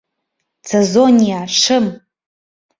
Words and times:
Цезония, 0.67 1.41
шым! 1.59 1.85